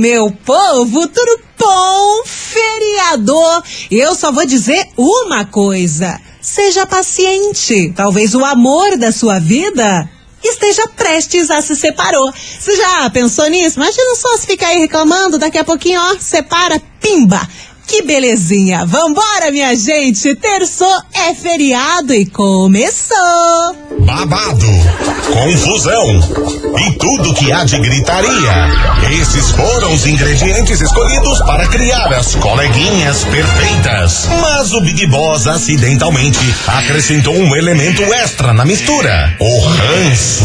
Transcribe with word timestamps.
meu 0.00 0.30
povo, 0.30 1.06
tudo 1.08 1.40
bom? 1.58 2.22
Feriador. 2.24 3.62
Eu 3.90 4.14
só 4.14 4.32
vou 4.32 4.46
dizer 4.46 4.88
uma 4.96 5.44
coisa. 5.44 6.18
Seja 6.40 6.86
paciente. 6.86 7.92
Talvez 7.94 8.34
o 8.34 8.42
amor 8.42 8.96
da 8.96 9.12
sua 9.12 9.38
vida 9.38 10.08
esteja 10.42 10.88
prestes 10.96 11.50
a 11.50 11.60
se 11.60 11.76
separar. 11.76 12.32
Você 12.32 12.74
já 12.76 13.10
pensou 13.10 13.46
nisso? 13.50 13.78
Imagina 13.78 14.16
só 14.16 14.38
se 14.38 14.46
ficar 14.46 14.68
aí 14.68 14.78
reclamando, 14.78 15.38
daqui 15.38 15.58
a 15.58 15.64
pouquinho, 15.64 16.00
ó, 16.00 16.16
separa, 16.18 16.80
pimba. 16.98 17.46
Que 17.90 18.02
belezinha! 18.02 18.86
Vambora, 18.86 19.50
minha 19.50 19.74
gente! 19.74 20.36
Terçou 20.36 21.02
é 21.12 21.34
feriado 21.34 22.14
e 22.14 22.24
começou! 22.24 23.16
Babado, 23.98 24.64
confusão 25.32 26.20
e 26.86 26.92
tudo 26.92 27.34
que 27.34 27.50
há 27.50 27.64
de 27.64 27.80
gritaria. 27.80 28.70
Esses 29.20 29.50
foram 29.50 29.92
os 29.92 30.06
ingredientes 30.06 30.80
escolhidos 30.80 31.40
para 31.40 31.66
criar 31.66 32.14
as 32.14 32.36
coleguinhas 32.36 33.24
perfeitas. 33.24 34.28
Mas 34.40 34.72
o 34.72 34.80
Big 34.82 35.08
Boss 35.08 35.48
acidentalmente 35.48 36.38
acrescentou 36.68 37.34
um 37.34 37.56
elemento 37.56 38.04
extra 38.04 38.54
na 38.54 38.64
mistura: 38.64 39.36
o 39.40 39.60
ranço. 39.66 40.44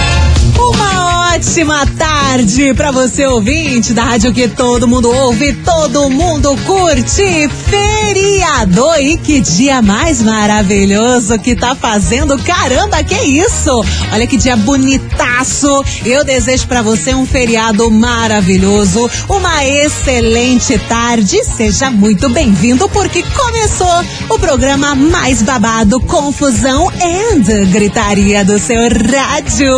Ótima 1.41 1.87
tarde 1.97 2.71
para 2.75 2.91
você 2.91 3.25
ouvinte 3.25 3.93
da 3.93 4.03
rádio 4.03 4.31
que 4.31 4.47
todo 4.47 4.87
mundo 4.87 5.09
ouve, 5.09 5.53
todo 5.53 6.07
mundo 6.07 6.55
curte. 6.67 7.49
Feriado 7.67 8.85
e 8.99 9.17
que 9.17 9.39
dia 9.39 9.81
mais 9.81 10.21
maravilhoso 10.21 11.39
que 11.39 11.55
tá 11.55 11.73
fazendo. 11.73 12.37
Caramba, 12.43 13.03
que 13.03 13.15
isso? 13.15 13.71
Olha 14.13 14.27
que 14.27 14.37
dia 14.37 14.55
bonitaço. 14.55 15.83
Eu 16.05 16.23
desejo 16.23 16.67
para 16.67 16.83
você 16.83 17.15
um 17.15 17.25
feriado 17.25 17.89
maravilhoso, 17.89 19.09
uma 19.27 19.65
excelente 19.65 20.77
tarde. 20.87 21.43
Seja 21.43 21.89
muito 21.89 22.29
bem-vindo 22.29 22.87
porque 22.89 23.23
começou 23.23 24.05
o 24.29 24.37
programa 24.37 24.93
mais 24.93 25.41
babado, 25.41 25.99
confusão 26.01 26.87
and 26.89 27.71
gritaria 27.71 28.45
do 28.45 28.59
seu 28.59 28.81
rádio. 28.81 29.73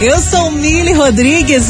Eu 0.00 0.20
sou 0.20 0.50
Mili 0.50 0.92
Rodrigues, 0.92 1.05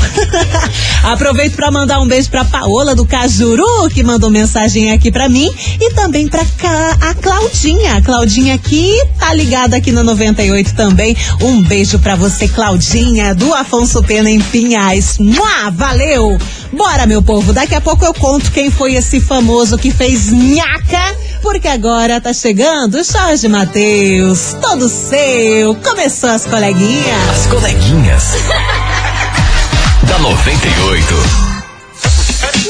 Aproveito 1.05 1.55
para 1.55 1.71
mandar 1.71 2.01
um 2.01 2.09
beijo 2.09 2.29
pra 2.31 2.45
Paola 2.45 2.95
do 2.95 3.07
Cajuru, 3.07 3.89
que 3.91 4.03
mandou 4.03 4.31
mensagem 4.31 4.91
aqui 4.91 5.11
para 5.13 5.29
mim, 5.29 5.49
e 5.81 5.95
também 5.95 6.27
pra 6.29 6.43
a 7.01 7.15
Claudinha. 7.15 7.97
A 7.97 8.03
Claudinha 8.03 8.55
aqui 8.55 8.93
tá 9.19 9.33
ligada 9.33 9.77
aqui 9.77 9.93
na 9.93 10.03
98 10.03 10.75
também. 10.75 11.17
Um 11.41 11.63
beijo 11.63 11.99
para 11.99 12.17
você, 12.17 12.49
Claudinha, 12.49 13.35
do 13.35 13.55
Afonso 13.55 14.03
Pena 14.03 14.31
em 14.31 14.41
Pinhais. 14.41 15.19
Mua, 15.19 15.71
valeu! 15.71 16.39
Bora, 16.73 17.07
meu 17.07 17.23
povo, 17.23 17.53
daqui 17.53 17.75
a 17.75 17.81
pouco 17.81 18.05
eu 18.05 18.13
conto 18.13 18.51
quem 18.51 18.71
foi 18.71 18.95
esse 18.95 19.21
famoso 19.21 19.79
que 19.79 19.91
fez 19.91 20.31
nhaca, 20.31 21.17
porque 21.41 21.69
agora 21.69 22.21
tá 22.21 22.33
chegando 22.33 22.97
o 22.97 23.05
Jorge 23.05 23.49
Matheus, 23.49 24.57
todo 24.61 24.89
seu. 24.89 25.75
Começou 25.77 26.31
as 26.31 26.45
coleguinhas. 26.45 27.31
As 27.31 27.47
coleguinhas. 27.47 28.25
da 30.05 30.19
98. 30.19 31.47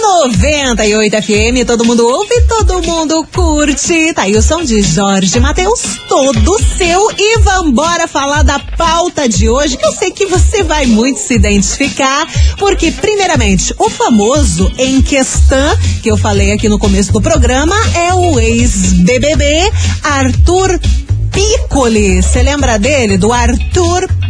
98 0.01 1.23
FM, 1.23 1.67
todo 1.67 1.85
mundo 1.85 2.07
ouve, 2.07 2.41
todo 2.43 2.83
mundo 2.83 3.27
curte. 3.35 4.13
Tá 4.15 4.23
aí 4.23 4.37
o 4.37 4.43
som 4.43 4.63
de 4.63 4.81
Jorge 4.83 5.39
Matheus, 5.41 5.99
todo 6.09 6.61
seu. 6.77 7.11
E 7.19 7.39
vambora 7.41 8.07
falar 8.07 8.43
da 8.43 8.59
pauta 8.59 9.29
de 9.29 9.49
hoje, 9.49 9.77
que 9.77 9.85
eu 9.85 9.93
sei 9.93 10.11
que 10.11 10.27
você 10.27 10.63
vai 10.63 10.87
muito 10.87 11.19
se 11.19 11.35
identificar, 11.35 12.27
porque, 12.59 12.91
primeiramente, 12.93 13.75
o 13.79 13.91
famoso 13.91 14.71
em 14.79 15.03
questão, 15.03 15.77
que 16.03 16.11
eu 16.11 16.17
falei 16.17 16.53
aqui 16.53 16.69
no 16.69 16.79
começo 16.79 17.13
do 17.13 17.21
programa, 17.21 17.77
é 17.95 18.15
o 18.15 18.39
ex-BBB 18.39 19.71
Arthur 20.03 20.79
Piccoli. 21.33 22.23
Você 22.23 22.43
lembra 22.43 22.79
dele? 22.79 23.19
Do 23.19 23.33
Arthur 23.33 24.09
Piccoli, 24.09 24.26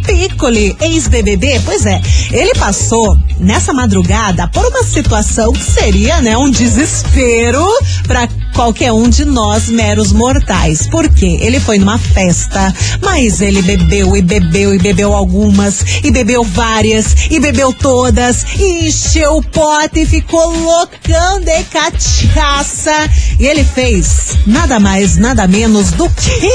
ex-BBB? 0.79 1.61
Pois 1.65 1.85
é, 1.85 2.01
ele 2.31 2.53
passou 2.55 3.17
nessa 3.39 3.73
madrugada 3.73 4.47
por 4.47 4.65
uma 4.65 4.83
situação 4.83 5.51
que 5.53 5.63
seria, 5.63 6.21
né, 6.21 6.37
um 6.37 6.49
desespero 6.49 7.65
para 8.05 8.27
qualquer 8.57 8.91
um 8.91 9.07
de 9.07 9.23
nós 9.23 9.69
meros 9.69 10.11
mortais. 10.11 10.87
Por 10.87 11.07
quê? 11.07 11.37
Ele 11.41 11.59
foi 11.59 11.77
numa 11.77 11.99
festa, 11.99 12.73
mas 13.03 13.39
ele 13.39 13.61
bebeu 13.61 14.17
e 14.17 14.21
bebeu 14.23 14.73
e 14.73 14.79
bebeu 14.79 15.13
algumas, 15.13 16.01
e 16.03 16.09
bebeu 16.09 16.43
várias, 16.43 17.29
e 17.29 17.39
bebeu 17.39 17.71
todas, 17.71 18.43
e 18.57 18.87
encheu 18.87 19.37
o 19.37 19.43
pote 19.43 20.01
e 20.01 20.05
ficou 20.07 20.49
loucão 20.57 21.39
de 21.39 21.63
cachaça. 21.65 23.07
E 23.39 23.45
ele 23.45 23.63
fez 23.63 24.35
nada 24.47 24.79
mais, 24.79 25.17
nada 25.17 25.47
menos 25.47 25.91
do 25.91 26.09
que. 26.09 26.51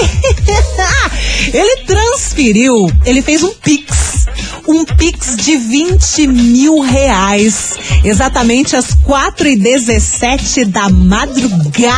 ele 1.56 1.84
transferiu, 1.86 2.90
ele 3.06 3.22
fez 3.22 3.44
um 3.44 3.54
pix 3.54 4.12
um 4.66 4.84
pix 4.84 5.36
de 5.36 5.56
20 5.56 6.26
mil 6.28 6.80
reais. 6.80 7.74
Exatamente 8.04 8.76
às 8.76 8.94
4 8.94 9.48
e 9.48 9.56
17 9.56 10.64
da 10.66 10.88
madrugada. 10.88 11.91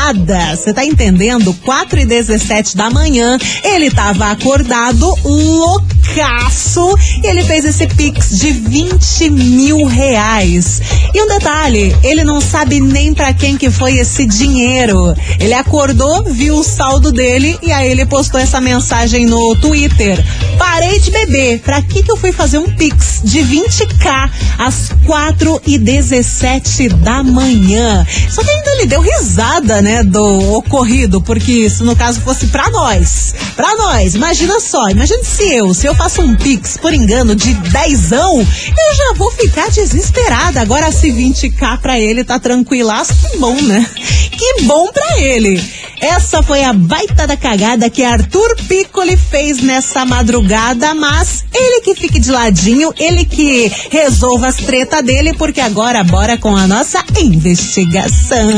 Você 0.56 0.73
tá 0.73 0.85
entendendo? 0.85 1.55
4 1.64 2.00
e 2.00 2.05
17 2.06 2.76
da 2.76 2.91
manhã. 2.91 3.38
Ele 3.62 3.91
tava 3.91 4.31
acordado, 4.31 5.14
loucaço. 5.25 6.94
E 7.23 7.26
ele 7.26 7.43
fez 7.44 7.64
esse 7.64 7.87
pix 7.87 8.38
de 8.38 8.50
20 8.50 9.31
mil 9.31 9.85
reais. 9.87 10.81
E 11.12 11.23
um 11.23 11.26
detalhe, 11.26 11.96
ele 12.02 12.25
não 12.25 12.41
sabe 12.41 12.81
nem 12.81 13.14
para 13.14 13.32
quem 13.32 13.56
que 13.56 13.70
foi 13.70 13.99
esse 13.99 14.26
dinheiro. 14.26 15.14
Ele 15.38 15.55
acordou, 15.55 16.25
viu 16.25 16.56
o 16.56 16.64
saldo 16.64 17.12
dele 17.12 17.58
e 17.62 17.73
aí 17.73 17.91
ele 17.91 18.05
postou 18.06 18.41
essa 18.41 18.61
mensagem 18.61 19.26
no 19.26 19.55
Twitter. 19.56 20.25
Parei 20.58 20.99
de 20.99 21.11
beber. 21.11 21.61
Pra 21.61 21.82
que 21.82 22.02
que 22.02 22.11
eu 22.11 22.17
fui 22.17 22.32
fazer 22.32 22.58
um 22.58 22.70
pix 22.70 23.20
de 23.25 23.41
20k 23.41 24.31
às 24.58 24.91
4 25.06 25.62
e 25.67 25.79
17 25.79 26.88
da 26.88 27.23
manhã? 27.23 28.06
Só 28.29 28.43
que 28.43 28.50
ainda 28.50 28.70
ele 28.73 28.87
deu 28.87 29.00
risada, 29.00 29.81
né, 29.84 30.02
do 30.02 30.54
ocorrido, 30.54 31.20
porque 31.20 31.69
se 31.69 31.82
no 31.82 31.94
caso 31.94 32.19
fosse 32.22 32.46
pra 32.46 32.70
nós, 32.70 33.34
pra 33.54 33.76
nós, 33.76 34.14
imagina 34.14 34.58
só, 34.58 34.88
imagina 34.88 35.22
se 35.22 35.54
eu, 35.54 35.75
se 35.75 35.86
eu 35.86 35.94
faço 35.94 36.22
um 36.22 36.34
pix 36.34 36.78
por 36.78 36.94
engano 36.94 37.36
de 37.36 37.52
dezão, 37.52 38.38
eu 38.40 38.96
já 38.96 39.12
vou 39.14 39.31
ficar 39.32 39.70
desesperada. 39.70 40.62
Agora, 40.62 40.90
se 40.90 41.08
20k 41.12 41.81
pra 41.81 42.00
ele 42.00 42.25
tá 42.25 42.38
tranquilaço, 42.38 43.12
que 43.14 43.36
bom, 43.36 43.60
né? 43.60 43.86
Que 44.31 44.62
bom 44.62 44.90
pra 44.90 45.20
ele. 45.20 45.62
Essa 46.00 46.42
foi 46.42 46.64
a 46.64 46.72
baita 46.72 47.26
da 47.26 47.36
cagada 47.36 47.90
que 47.90 48.02
Arthur 48.02 48.56
Piccoli 48.66 49.16
fez 49.16 49.62
nessa 49.62 50.04
madrugada, 50.04 50.94
mas 50.94 51.44
ele 51.54 51.82
que 51.82 51.94
fique 51.94 52.19
de 52.19 52.31
ladinho, 52.31 52.92
ele 52.98 53.25
que 53.25 53.70
resolva 53.90 54.48
as 54.48 54.56
treta 54.56 55.02
dele, 55.02 55.34
porque 55.34 55.60
agora 55.60 56.02
bora 56.02 56.38
com 56.38 56.56
a 56.56 56.66
nossa 56.66 57.02
investigação. 57.19 58.48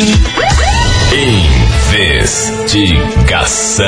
Investigação. 1.12 3.84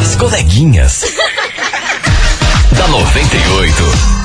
As 0.00 0.16
coleguinhas. 0.16 1.04
da 2.76 2.88
98. 2.88 4.19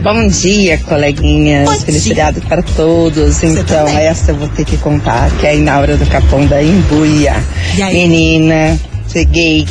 Bom 0.06 0.28
dia, 0.28 0.78
coleguinhas. 0.78 1.66
Bom 1.68 1.74
dia. 1.74 1.86
Felicidade 1.86 2.40
para 2.42 2.62
todos. 2.62 3.42
então, 3.44 3.64
também. 3.64 3.96
essa 3.98 4.32
eu 4.32 4.36
vou 4.36 4.48
ter 4.50 4.64
que 4.64 4.78
contar, 4.78 5.32
que 5.40 5.48
é 5.48 5.50
a 5.50 5.56
Inaura 5.56 5.98
do 5.98 6.06
Capão 6.06 6.46
da 6.46 6.62
Imbuia. 6.62 7.34
Menina, 7.92 8.80
cheguei, 9.12 9.66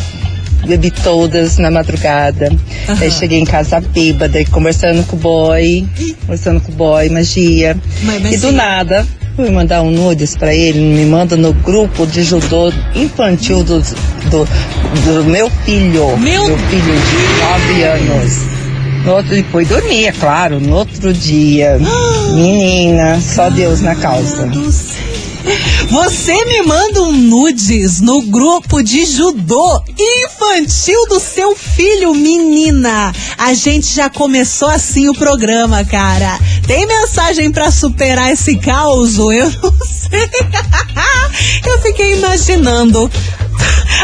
bebi 0.67 0.91
todas 0.91 1.59
na 1.59 1.71
madrugada. 1.71 2.51
Aí 2.89 3.11
cheguei 3.11 3.39
em 3.39 3.45
casa 3.45 3.81
bêbada, 3.81 4.41
e 4.41 4.45
conversando 4.47 5.05
com 5.07 5.17
o 5.17 5.19
boy, 5.19 5.87
conversando 6.23 6.61
com 6.61 6.73
o 6.73 6.75
boy, 6.75 7.09
magia. 7.09 7.77
Mas- 8.03 8.35
E 8.35 8.39
do 8.39 8.53
nada, 8.53 9.07
fui 9.37 9.51
mandar 9.51 9.83
um 9.83 9.91
nudes 9.91 10.37
pra 10.37 10.55
ele, 10.55 10.79
me 10.81 11.05
manda 11.07 11.37
no 11.37 11.53
grupo 11.53 12.07
de 12.07 12.23
judô 12.23 12.73
infantil 12.95 13.63
do, 13.65 13.81
do, 13.81 14.49
do 15.05 15.25
meu 15.25 15.51
filho. 15.65 16.17
Meu 16.47 16.59
filho 16.59 16.95
de 16.95 17.41
nove 17.43 17.83
anos. 17.85 18.33
No 19.05 19.13
outro, 19.17 19.37
e 19.37 19.43
fui 19.43 19.67
dormir, 19.67 20.07
é 20.07 20.13
claro, 20.13 20.59
no 20.61 20.77
outro 20.77 21.13
dia. 21.13 21.79
Menina, 22.35 23.21
só 23.21 23.51
Deus 23.51 23.83
na 23.83 23.95
causa. 23.95 24.51
Você 25.91 26.45
me 26.47 26.63
manda 26.63 27.03
um 27.03 27.13
nudes 27.13 28.01
no 28.01 28.23
grupo 28.23 28.83
de 28.83 29.05
judô 29.05 29.83
infantil 29.99 31.07
do 31.09 31.21
seu 31.21 31.55
filho, 31.55 32.15
menina. 32.15 33.13
A 33.37 33.53
gente 33.55 33.95
já 33.95 34.09
começou 34.09 34.69
assim 34.69 35.09
o 35.09 35.15
programa, 35.15 35.85
cara. 35.85 36.39
Tem 36.67 36.87
mensagem 36.87 37.53
pra 37.53 37.71
superar 37.71 38.33
esse 38.33 38.57
caos? 38.57 39.19
Eu 39.19 39.51
não 39.63 39.73
sei. 39.85 40.29
Eu 41.67 41.83
fiquei 41.83 42.15
imaginando 42.15 43.11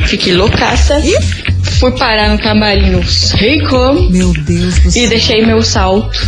fiquei 0.06 0.34
loucaça, 0.34 1.00
fui 1.78 1.92
parar 1.92 2.30
no 2.30 2.38
camarim, 2.38 2.90
não 2.90 3.02
sei 3.04 3.60
como, 3.62 4.10
Meu 4.10 4.32
Deus 4.32 4.78
do 4.80 4.88
E 4.88 4.92
céu. 4.92 5.08
deixei 5.08 5.44
meu 5.46 5.62
salto. 5.62 6.18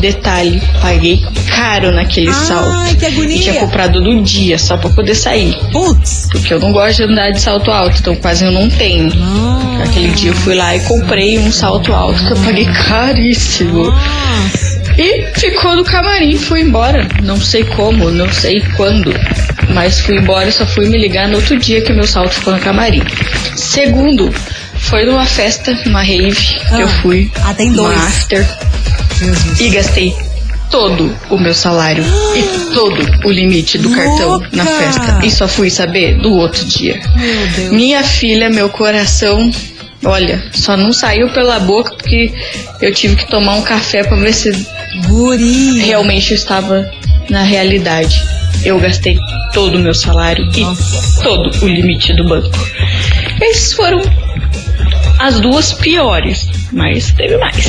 Detalhe, 0.00 0.60
paguei 0.80 1.22
caro 1.54 1.92
naquele 1.92 2.28
Ai, 2.28 2.46
salto. 2.46 2.96
que 2.96 3.06
agonia. 3.06 3.36
E 3.36 3.40
tinha 3.40 3.54
comprado 3.60 4.00
no 4.00 4.22
dia, 4.22 4.58
só 4.58 4.76
pra 4.76 4.90
poder 4.90 5.14
sair. 5.14 5.56
Putz. 5.70 6.28
Porque 6.30 6.52
eu 6.52 6.58
não 6.60 6.72
gosto 6.72 6.96
de 6.98 7.12
andar 7.12 7.30
de 7.30 7.40
salto 7.40 7.70
alto, 7.70 7.98
então 8.00 8.14
quase 8.16 8.44
eu 8.44 8.50
não 8.52 8.68
tenho. 8.68 9.14
Nossa. 9.14 9.84
Aquele 9.84 10.08
dia 10.08 10.30
eu 10.30 10.34
fui 10.34 10.54
lá 10.54 10.74
e 10.76 10.80
comprei 10.80 11.38
um 11.38 11.50
salto 11.52 11.92
alto 11.92 12.24
que 12.26 12.32
eu 12.32 12.36
paguei 12.38 12.64
caríssimo. 12.66 13.84
Nossa. 13.84 14.82
E 14.98 15.26
ficou 15.38 15.74
no 15.76 15.84
camarim, 15.84 16.36
fui 16.36 16.60
embora. 16.60 17.06
Não 17.22 17.40
sei 17.40 17.64
como, 17.64 18.10
não 18.10 18.30
sei 18.30 18.60
quando. 18.76 19.12
Mas 19.70 20.00
fui 20.00 20.16
embora 20.18 20.48
e 20.48 20.52
só 20.52 20.66
fui 20.66 20.86
me 20.88 20.98
ligar 20.98 21.28
no 21.28 21.36
outro 21.36 21.58
dia 21.58 21.80
que 21.80 21.92
meu 21.92 22.06
salto 22.06 22.34
ficou 22.34 22.52
no 22.54 22.60
camarim. 22.60 23.02
Segundo, 23.56 24.32
foi 24.76 25.04
numa 25.04 25.24
festa, 25.24 25.72
numa 25.86 26.02
rave, 26.02 26.34
que 26.68 26.80
eu 26.80 26.86
Ah. 26.86 26.98
fui. 27.02 27.30
Ah, 27.42 27.54
tem 27.54 27.68
uma 27.68 27.76
dois. 27.76 27.98
after. 27.98 28.46
Jesus. 29.18 29.60
E 29.60 29.68
gastei 29.70 30.16
todo 30.70 31.14
o 31.30 31.38
meu 31.38 31.54
salário 31.54 32.02
e 32.34 32.72
todo 32.74 33.06
o 33.24 33.30
limite 33.30 33.78
do 33.78 33.90
cartão 33.90 34.40
na 34.52 34.64
Louca! 34.64 34.78
festa. 34.78 35.20
E 35.22 35.30
só 35.30 35.46
fui 35.46 35.70
saber 35.70 36.16
do 36.18 36.32
outro 36.32 36.64
dia. 36.64 37.00
Meu 37.16 37.46
Deus. 37.48 37.72
Minha 37.72 38.02
filha, 38.02 38.48
meu 38.50 38.68
coração, 38.68 39.50
olha, 40.04 40.42
só 40.52 40.76
não 40.76 40.92
saiu 40.92 41.28
pela 41.30 41.60
boca 41.60 41.94
porque 41.94 42.32
eu 42.80 42.92
tive 42.92 43.16
que 43.16 43.26
tomar 43.28 43.54
um 43.56 43.62
café 43.62 44.02
pra 44.02 44.16
ver 44.16 44.32
se 44.32 44.50
realmente 45.80 46.30
eu 46.32 46.36
estava 46.36 46.90
na 47.30 47.42
realidade. 47.42 48.22
Eu 48.64 48.78
gastei 48.78 49.18
todo 49.52 49.76
o 49.76 49.80
meu 49.80 49.94
salário 49.94 50.46
Nossa. 50.56 51.20
e 51.20 51.22
todo 51.22 51.64
o 51.64 51.68
limite 51.68 52.14
do 52.14 52.24
banco. 52.24 52.50
Esses 53.40 53.72
foram 53.72 54.00
as 55.18 55.40
duas 55.40 55.72
piores, 55.72 56.46
mas 56.72 57.12
teve 57.12 57.36
mais. 57.38 57.66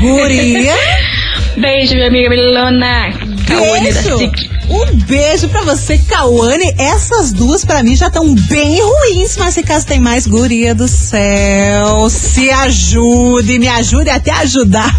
Guria. 0.00 0.74
Beijo, 1.56 1.94
minha 1.94 2.08
amiga 2.08 2.28
Milona. 2.28 3.12
Cauane 3.46 3.92
da. 3.92 4.02
SIC. 4.02 4.56
Um 4.68 4.96
beijo 5.06 5.48
pra 5.48 5.62
você, 5.62 5.96
Cauane. 5.96 6.74
Essas 6.76 7.32
duas 7.32 7.64
pra 7.64 7.82
mim 7.82 7.94
já 7.94 8.08
estão 8.08 8.34
bem 8.34 8.80
ruins, 8.82 9.36
mas 9.36 9.54
se 9.54 9.62
caso 9.62 9.86
tem 9.86 10.00
mais, 10.00 10.26
guria 10.26 10.74
do 10.74 10.88
céu. 10.88 12.10
Se 12.10 12.50
ajude, 12.50 13.58
me 13.58 13.68
ajude 13.68 14.10
até 14.10 14.32
a 14.32 14.40
ajudar. 14.40 14.92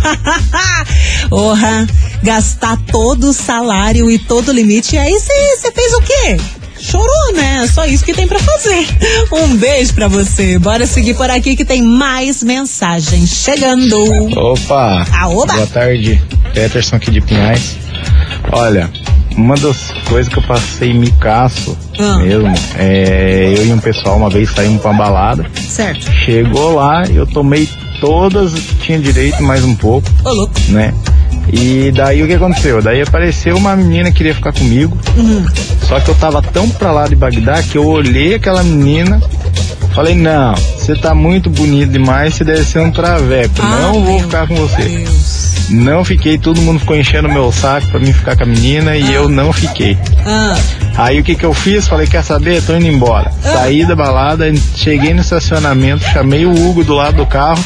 Porra, 1.29 1.85
gastar 2.23 2.77
todo 2.91 3.29
o 3.29 3.33
salário 3.33 4.09
e 4.09 4.17
todo 4.19 4.49
o 4.49 4.53
limite. 4.53 4.95
E 4.95 4.99
aí 4.99 5.13
você 5.13 5.71
fez 5.71 5.93
o 5.93 6.01
quê? 6.01 6.37
Chorou, 6.79 7.33
né? 7.33 7.67
Só 7.73 7.85
isso 7.85 8.05
que 8.05 8.13
tem 8.13 8.27
pra 8.27 8.37
fazer. 8.39 8.85
Um 9.31 9.55
beijo 9.57 9.93
pra 9.93 10.07
você. 10.07 10.59
Bora 10.59 10.85
seguir 10.85 11.15
por 11.15 11.29
aqui 11.29 11.55
que 11.55 11.65
tem 11.65 11.81
mais 11.81 12.43
mensagens 12.43 13.29
chegando. 13.31 13.97
Opa! 14.37 15.05
Ah, 15.11 15.27
oba. 15.29 15.53
Boa 15.53 15.67
tarde, 15.67 16.21
Peterson 16.53 16.95
aqui 16.97 17.09
de 17.11 17.19
Pinhais. 17.21 17.77
Olha, 18.51 18.89
uma 19.35 19.55
das 19.55 19.91
coisas 20.07 20.31
que 20.31 20.37
eu 20.39 20.43
passei 20.43 20.93
micaço 20.93 21.75
Ah. 21.99 22.17
mesmo, 22.19 22.53
é 22.77 23.53
eu 23.57 23.65
e 23.65 23.73
um 23.73 23.79
pessoal 23.79 24.15
uma 24.17 24.29
vez 24.29 24.49
saímos 24.51 24.79
pra 24.81 24.91
uma 24.91 25.03
balada. 25.03 25.45
Certo. 25.67 26.09
Chegou 26.25 26.75
lá, 26.75 27.05
eu 27.07 27.25
tomei 27.25 27.67
todas, 27.99 28.53
tinha 28.81 28.99
direito 28.99 29.41
mais 29.43 29.63
um 29.63 29.75
pouco, 29.75 30.07
Ô, 30.23 30.29
louco. 30.31 30.53
né? 30.69 30.93
E 31.51 31.91
daí 31.91 32.21
o 32.23 32.27
que 32.27 32.33
aconteceu? 32.33 32.81
Daí 32.81 33.01
apareceu 33.01 33.55
uma 33.55 33.75
menina 33.75 34.11
que 34.11 34.17
queria 34.17 34.35
ficar 34.35 34.51
comigo. 34.51 34.97
Só 35.87 35.99
que 35.99 36.09
eu 36.09 36.15
tava 36.15 36.41
tão 36.41 36.69
pra 36.69 36.91
lá 36.91 37.07
de 37.07 37.15
Bagdá 37.15 37.61
que 37.63 37.77
eu 37.77 37.85
olhei 37.85 38.35
aquela 38.35 38.63
menina, 38.63 39.21
falei, 39.93 40.15
não, 40.15 40.53
você 40.55 40.95
tá 40.95 41.15
muito 41.15 41.49
bonito 41.49 41.91
demais, 41.91 42.35
você 42.35 42.43
deve 42.43 42.63
ser 42.63 42.79
um 42.79 42.91
traveco. 42.91 43.53
Ah, 43.59 43.79
não 43.81 44.03
vou 44.03 44.19
ficar 44.19 44.47
com 44.47 44.55
você. 44.55 44.83
Deus. 44.83 45.47
Não 45.69 46.05
fiquei, 46.05 46.37
todo 46.37 46.61
mundo 46.61 46.79
ficou 46.79 46.95
enchendo 46.95 47.27
meu 47.27 47.51
saco 47.51 47.87
pra 47.87 47.99
mim 47.99 48.13
ficar 48.13 48.37
com 48.37 48.43
a 48.43 48.45
menina 48.45 48.95
e 48.95 49.13
eu 49.13 49.27
não 49.27 49.51
fiquei. 49.51 49.97
Ah. 50.25 50.57
Aí 50.97 51.19
o 51.19 51.23
que 51.23 51.35
que 51.35 51.45
eu 51.45 51.53
fiz? 51.53 51.87
Falei, 51.87 52.07
quer 52.07 52.23
saber? 52.23 52.61
Tô 52.63 52.75
indo 52.75 52.87
embora. 52.87 53.31
Saí 53.41 53.85
da 53.85 53.95
balada, 53.95 54.45
cheguei 54.75 55.13
no 55.13 55.21
estacionamento, 55.21 56.03
chamei 56.05 56.45
o 56.45 56.51
Hugo 56.51 56.83
do 56.83 56.93
lado 56.93 57.17
do 57.17 57.25
carro. 57.25 57.63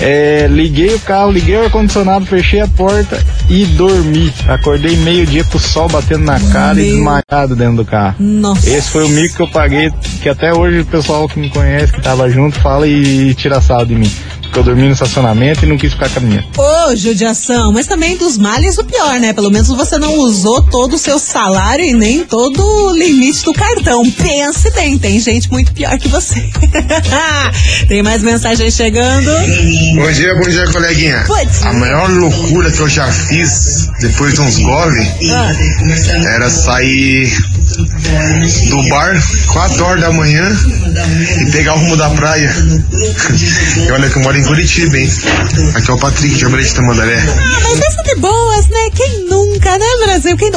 É, 0.00 0.46
liguei 0.48 0.94
o 0.94 1.00
carro, 1.00 1.30
liguei 1.30 1.56
o 1.56 1.64
ar-condicionado, 1.64 2.24
fechei 2.24 2.60
a 2.60 2.68
porta 2.68 3.22
e 3.48 3.64
dormi. 3.66 4.32
Acordei 4.48 4.96
meio-dia 4.96 5.44
com 5.44 5.58
o 5.58 5.60
sol 5.60 5.88
batendo 5.88 6.24
na 6.24 6.40
cara 6.40 6.80
e 6.80 6.86
Meu. 6.86 6.94
desmaiado 6.96 7.54
dentro 7.54 7.76
do 7.76 7.84
carro. 7.84 8.16
Nossa. 8.18 8.68
Esse 8.68 8.90
foi 8.90 9.04
o 9.04 9.08
mico 9.08 9.36
que 9.36 9.42
eu 9.42 9.48
paguei, 9.48 9.90
que 10.22 10.28
até 10.28 10.54
hoje 10.54 10.80
o 10.80 10.86
pessoal 10.86 11.28
que 11.28 11.38
me 11.38 11.50
conhece, 11.50 11.92
que 11.92 12.00
tava 12.00 12.30
junto, 12.30 12.58
fala 12.60 12.86
e 12.86 13.34
tira 13.34 13.60
sal 13.60 13.84
de 13.84 13.94
mim. 13.94 14.10
Porque 14.50 14.58
eu 14.58 14.64
dormi 14.64 14.86
no 14.86 14.92
estacionamento 14.92 15.64
e 15.64 15.68
não 15.68 15.78
quis 15.78 15.92
ficar 15.92 16.10
caminhando. 16.10 16.44
Ô, 16.58 16.96
judiação, 16.96 17.72
mas 17.72 17.86
também 17.86 18.16
dos 18.16 18.36
males 18.36 18.76
o 18.78 18.84
pior, 18.84 19.20
né? 19.20 19.32
Pelo 19.32 19.48
menos 19.48 19.68
você 19.68 19.96
não 19.96 20.18
usou 20.18 20.60
todo 20.64 20.94
o 20.94 20.98
seu 20.98 21.20
salário 21.20 21.84
e 21.84 21.92
nem 21.92 22.24
todo 22.24 22.60
o 22.60 22.92
limite 22.92 23.44
do 23.44 23.52
cartão. 23.52 24.02
Pense 24.10 24.68
bem, 24.72 24.98
tem 24.98 25.20
gente 25.20 25.48
muito 25.52 25.72
pior 25.72 25.96
que 25.98 26.08
você. 26.08 26.50
tem 27.86 28.02
mais 28.02 28.24
mensagens 28.24 28.74
chegando? 28.74 29.30
Bom 29.94 30.10
dia, 30.10 30.34
bom 30.34 30.48
dia, 30.48 30.66
coleguinha. 30.72 31.24
Dia. 31.24 31.68
A 31.68 31.72
maior 31.72 32.10
loucura 32.10 32.72
que 32.72 32.80
eu 32.80 32.88
já 32.88 33.06
fiz 33.06 33.86
depois 34.00 34.34
de 34.34 34.40
uns 34.40 34.58
gole 34.58 35.00
Ah, 35.30 35.52
era 36.26 36.50
sair 36.50 37.32
do 37.84 38.88
bar 38.88 39.20
4 39.52 39.84
horas 39.84 40.00
da 40.00 40.12
manhã 40.12 40.56
e 41.40 41.50
pegar 41.50 41.74
o 41.74 41.78
rumo 41.78 41.96
da 41.96 42.10
praia. 42.10 42.50
E 43.76 43.90
olha 43.92 44.08
que 44.08 44.16
eu 44.16 44.22
moro 44.22 44.36
em 44.36 44.42
Curitiba, 44.44 44.96
hein? 44.98 45.10
Aqui 45.74 45.90
é 45.90 45.94
o 45.94 45.98
Patrick 45.98 46.34
de 46.34 46.44
Almirante 46.44 46.74
Tamandaré. 46.74 47.18
Ah, 47.18 47.60
mas 47.62 47.80
essa 47.80 48.02
de 48.02 48.14
boas, 48.16 48.68
né? 48.68 48.90
Quem 48.94 49.19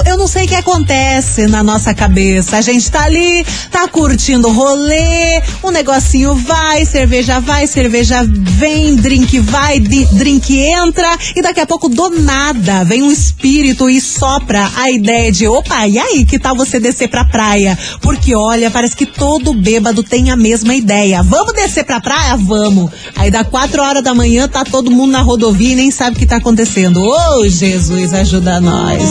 Eu 0.06 0.18
não 0.18 0.28
sei 0.28 0.46
o 0.46 0.48
que 0.48 0.56
acontece 0.56 1.48
na 1.48 1.64
nossa 1.64 1.94
cabeça. 1.94 2.58
A 2.58 2.62
gente 2.62 2.90
tá 2.90 3.04
ali, 3.04 3.46
tá 3.72 3.88
curtindo 3.88 4.48
o 4.48 4.54
rolê, 4.54 5.42
o 5.62 5.72
negocinho 5.72 6.36
vai, 6.36 6.86
cerveja 6.86 7.40
vai, 7.40 7.68
cerveja 7.68 8.26
vem, 8.28 8.96
drink 8.96 9.40
vai, 9.40 9.80
drink 9.80 10.58
entra, 10.58 11.18
e 11.36 11.42
daqui 11.42 11.60
a 11.60 11.66
pouco, 11.66 11.90
do 11.90 12.10
nada, 12.10 12.84
vem 12.84 13.04
um 13.04 13.12
espírito 13.12 13.90
e 13.90 14.00
sopra 14.02 14.70
a 14.76 14.90
ideia 14.90 15.32
de, 15.32 15.48
opa, 15.48 15.88
e 15.88 15.98
aí, 16.00 16.26
que 16.26 16.40
tal 16.40 16.56
você 16.56 16.80
descer 16.80 17.08
pra 17.08 17.26
praia? 17.26 17.78
Porque, 18.02 18.36
olha, 18.36 18.72
parece 18.72 18.96
que 18.96 19.06
todo 19.06 19.54
bêbado 19.54 20.04
tem 20.04 20.32
a 20.32 20.38
mesma 20.38 20.74
ideia. 20.76 21.24
Vamos 21.24 21.54
descer 21.54 21.84
pra 21.84 22.02
praia? 22.02 22.36
Vamos. 22.38 22.92
Aí 23.16 23.30
dá 23.30 23.44
quatro 23.44 23.82
horas 23.82 24.04
da 24.04 24.14
manhã, 24.14 24.48
tá 24.48 24.64
todo 24.64 24.92
mundo 24.92 25.12
na 25.12 25.22
rodovia 25.22 25.74
e 25.74 25.76
nem 25.76 25.92
sabe 25.92 26.16
o 26.16 26.20
que 26.20 26.26
tá 26.26 26.38
acontecendo. 26.38 27.04
Ô, 27.04 27.48
Jesus, 27.48 28.14
ajuda 28.14 28.60
nós. 28.60 29.02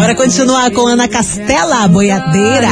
Bora 0.00 0.14
continuar 0.14 0.70
com 0.70 0.86
Ana 0.86 1.06
Castela, 1.06 1.84
a 1.84 1.88
boiadeira. 1.88 2.70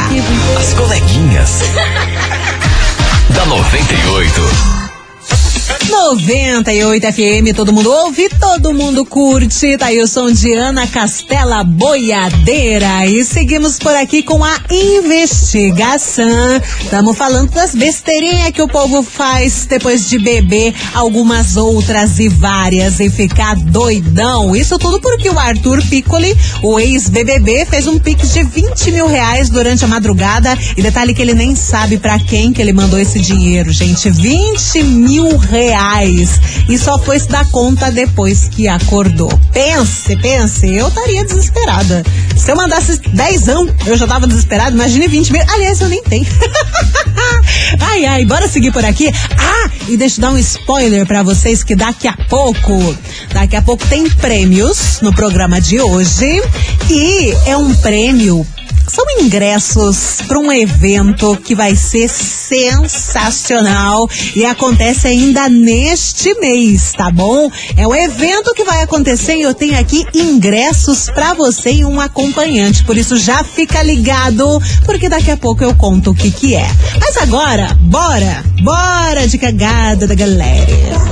As 0.57 0.73
coleguinhas. 0.73 1.61
da 3.29 3.45
98. 3.45 4.78
98 5.89 7.13
FM, 7.13 7.55
todo 7.55 7.73
mundo 7.73 7.91
ouve, 7.91 8.29
todo 8.39 8.73
mundo 8.73 9.03
curte. 9.03 9.75
Tá 9.75 9.87
aí 9.87 9.99
o 9.99 10.07
som 10.07 10.31
de 10.31 10.53
Ana 10.53 10.85
Castela 10.85 11.63
Boiadeira. 11.63 13.07
E 13.07 13.25
seguimos 13.25 13.79
por 13.79 13.95
aqui 13.95 14.21
com 14.21 14.43
a 14.43 14.55
investigação. 14.69 16.61
Estamos 16.83 17.17
falando 17.17 17.49
das 17.51 17.73
besteirinhas 17.73 18.51
que 18.51 18.61
o 18.61 18.67
povo 18.67 19.01
faz 19.01 19.65
depois 19.65 20.07
de 20.07 20.19
beber 20.19 20.75
algumas 20.93 21.57
outras 21.57 22.19
e 22.19 22.29
várias 22.29 22.99
e 22.99 23.09
ficar 23.09 23.55
doidão. 23.55 24.55
Isso 24.55 24.77
tudo 24.77 25.01
porque 25.01 25.29
o 25.29 25.39
Arthur 25.39 25.81
Piccoli, 25.89 26.37
o 26.61 26.79
ex-BBB, 26.79 27.65
fez 27.65 27.87
um 27.87 27.97
pix 27.97 28.31
de 28.33 28.43
20 28.43 28.91
mil 28.91 29.07
reais 29.07 29.49
durante 29.49 29.83
a 29.85 29.87
madrugada. 29.87 30.55
E 30.77 30.83
detalhe 30.83 31.15
que 31.15 31.21
ele 31.21 31.33
nem 31.33 31.55
sabe 31.55 31.97
pra 31.97 32.19
quem 32.19 32.53
que 32.53 32.61
ele 32.61 32.73
mandou 32.73 32.99
esse 32.99 33.19
dinheiro, 33.19 33.71
gente. 33.71 34.09
20 34.11 34.83
mil 34.83 35.35
reais. 35.37 35.78
E 36.67 36.77
só 36.77 36.99
foi 36.99 37.19
se 37.19 37.29
dar 37.29 37.49
conta 37.49 37.89
depois 37.89 38.47
que 38.49 38.67
acordou. 38.67 39.31
Pense, 39.53 40.15
pense, 40.17 40.67
eu 40.67 40.87
estaria 40.87 41.23
desesperada. 41.23 42.03
Se 42.37 42.51
eu 42.51 42.55
mandasse 42.55 42.99
10 42.99 43.49
anos, 43.49 43.73
eu 43.87 43.97
já 43.97 44.05
tava 44.05 44.27
desesperada. 44.27 44.71
Imagine 44.71 45.07
20 45.07 45.31
mil. 45.31 45.41
Aliás, 45.49 45.79
eu 45.81 45.89
nem 45.89 46.03
tenho. 46.03 46.27
ai, 47.79 48.05
ai, 48.05 48.25
bora 48.25 48.47
seguir 48.47 48.71
por 48.71 48.83
aqui. 48.83 49.11
Ah, 49.37 49.69
e 49.87 49.97
deixa 49.97 50.17
eu 50.17 50.21
dar 50.21 50.31
um 50.31 50.37
spoiler 50.37 51.05
pra 51.05 51.23
vocês 51.23 51.63
que 51.63 51.75
daqui 51.75 52.07
a 52.07 52.17
pouco, 52.29 52.95
daqui 53.33 53.55
a 53.55 53.61
pouco 53.61 53.85
tem 53.87 54.09
prêmios 54.09 54.99
no 55.01 55.13
programa 55.13 55.59
de 55.59 55.79
hoje. 55.79 56.41
E 56.89 57.31
é 57.45 57.57
um 57.57 57.73
prêmio 57.75 58.45
são 58.87 59.05
ingressos 59.21 60.21
para 60.27 60.39
um 60.39 60.51
evento 60.51 61.37
que 61.43 61.53
vai 61.53 61.75
ser 61.75 62.09
sensacional 62.09 64.09
e 64.35 64.45
acontece 64.45 65.07
ainda 65.07 65.47
neste 65.47 66.33
mês, 66.39 66.93
tá 66.93 67.11
bom? 67.11 67.49
É 67.77 67.87
um 67.87 67.95
evento 67.95 68.53
que 68.53 68.63
vai 68.63 68.81
acontecer 68.81 69.35
e 69.35 69.41
eu 69.41 69.53
tenho 69.53 69.79
aqui 69.79 70.05
ingressos 70.13 71.09
para 71.09 71.33
você 71.33 71.71
e 71.71 71.85
um 71.85 71.99
acompanhante. 71.99 72.83
Por 72.83 72.97
isso 72.97 73.17
já 73.17 73.43
fica 73.43 73.81
ligado, 73.83 74.59
porque 74.85 75.07
daqui 75.07 75.31
a 75.31 75.37
pouco 75.37 75.63
eu 75.63 75.75
conto 75.75 76.11
o 76.11 76.15
que 76.15 76.31
que 76.31 76.55
é. 76.55 76.67
Mas 76.99 77.17
agora, 77.17 77.77
bora, 77.79 78.43
bora 78.61 79.27
de 79.27 79.37
cagada 79.37 80.07
da 80.07 80.15
galera. 80.15 81.08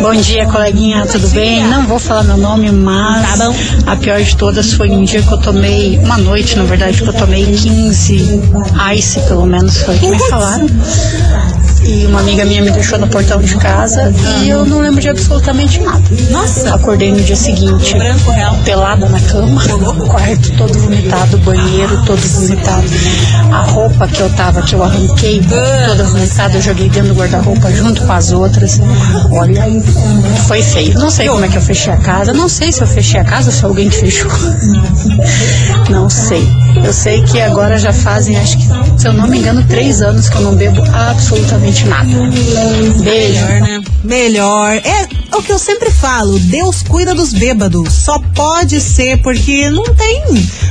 Bom 0.00 0.14
dia, 0.14 0.46
coleguinha, 0.46 1.04
tudo 1.06 1.28
bem? 1.30 1.62
Não 1.64 1.86
vou 1.86 1.98
falar 1.98 2.22
meu 2.22 2.36
nome, 2.36 2.70
mas 2.70 3.38
Tá 3.38 3.92
a 3.92 3.96
pior 3.96 4.20
de 4.20 4.36
todas 4.36 4.72
foi 4.72 4.90
um 4.90 5.02
dia 5.02 5.20
que 5.20 5.32
eu 5.32 5.38
tomei, 5.38 5.98
uma 5.98 6.16
noite, 6.18 6.56
na 6.56 6.64
verdade, 6.64 7.02
que 7.02 7.08
eu 7.08 7.12
tomei 7.12 7.44
15 7.44 8.40
ice, 8.94 9.20
pelo 9.22 9.44
menos 9.44 9.82
foi 9.82 9.96
o 9.96 9.98
que 9.98 10.06
me 10.08 10.18
falaram. 10.28 10.66
E 11.88 12.04
uma 12.04 12.20
amiga 12.20 12.44
minha 12.44 12.60
me 12.60 12.70
deixou 12.70 12.98
no 12.98 13.08
portão 13.08 13.40
de 13.40 13.56
casa 13.56 14.12
e 14.42 14.50
eu 14.50 14.66
não 14.66 14.80
lembro 14.80 15.00
de 15.00 15.08
absolutamente 15.08 15.80
nada. 15.80 16.02
Nossa. 16.30 16.74
Acordei 16.74 17.10
no 17.10 17.18
dia 17.22 17.34
seguinte, 17.34 17.96
Branco 17.96 18.30
real. 18.30 18.54
pelada 18.62 19.08
na 19.08 19.18
cama, 19.22 19.58
quarto 20.06 20.52
todo 20.58 20.78
vomitado, 20.78 21.38
banheiro 21.38 22.04
todo 22.04 22.20
vomitado. 22.20 22.86
A 23.50 23.62
roupa 23.62 24.06
que 24.06 24.20
eu 24.20 24.28
tava, 24.34 24.60
que 24.60 24.74
eu 24.74 24.82
arranquei, 24.82 25.40
toda 25.88 26.04
vomitada, 26.04 26.58
eu 26.58 26.62
joguei 26.62 26.90
dentro 26.90 27.14
do 27.14 27.18
guarda-roupa 27.18 27.72
junto 27.72 28.02
com 28.02 28.12
as 28.12 28.32
outras. 28.32 28.78
Olha, 29.30 29.64
foi 30.46 30.60
feio. 30.62 30.98
Não 30.98 31.10
sei 31.10 31.28
como 31.28 31.42
é 31.42 31.48
que 31.48 31.56
eu 31.56 31.62
fechei 31.62 31.90
a 31.90 31.96
casa, 31.96 32.34
não 32.34 32.50
sei 32.50 32.70
se 32.70 32.82
eu 32.82 32.86
fechei 32.86 33.18
a 33.18 33.24
casa 33.24 33.48
ou 33.48 33.56
se 33.56 33.64
alguém 33.64 33.88
que 33.88 33.96
fechou. 33.96 34.30
Não 35.88 36.10
sei. 36.10 36.46
Eu 36.84 36.92
sei 36.92 37.22
que 37.22 37.40
agora 37.40 37.78
já 37.78 37.92
fazem, 37.92 38.36
acho 38.36 38.58
que, 38.58 38.66
se 39.00 39.08
eu 39.08 39.12
não 39.12 39.26
me 39.26 39.38
engano, 39.38 39.64
três 39.64 40.02
anos 40.02 40.28
que 40.28 40.36
eu 40.36 40.42
não 40.42 40.54
bebo 40.54 40.82
absolutamente 40.92 41.77
nada. 41.86 42.08
Beijo. 43.02 43.40
Melhor, 43.46 43.60
né? 43.60 43.80
Melhor. 44.04 44.72
É 44.76 45.08
o 45.36 45.42
que 45.42 45.52
eu 45.52 45.58
sempre 45.58 45.90
falo, 45.90 46.38
Deus 46.38 46.82
cuida 46.82 47.14
dos 47.14 47.32
bêbados. 47.32 47.92
Só 47.92 48.18
pode 48.34 48.80
ser 48.80 49.18
porque 49.22 49.68
não 49.70 49.84
tem, 49.94 50.22